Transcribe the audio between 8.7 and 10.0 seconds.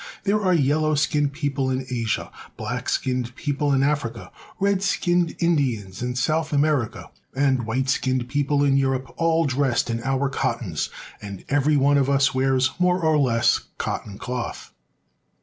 Eu rope all dressed